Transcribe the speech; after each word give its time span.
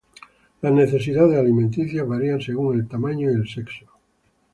Las 0.63 0.73
necesidades 0.73 1.37
alimenticias 1.37 2.07
varían 2.07 2.41
según 2.41 2.73
el 2.75 2.87
tamaño 2.87 3.29
y 3.29 3.35
el 3.35 3.47
sexo. 3.47 3.85